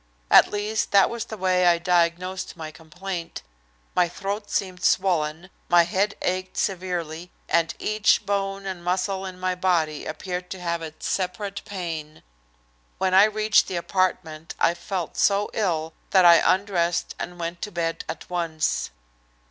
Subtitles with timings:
[0.31, 3.43] At least that was the way I diagnosed my complaint.
[3.95, 9.53] My throat seemed swollen, my head ached severely, and each bone and muscle in my
[9.53, 12.23] body appeared to have its separate pain.
[12.97, 17.71] When I reached the apartment I felt so ill that I undressed and went to
[17.71, 18.89] bed at once.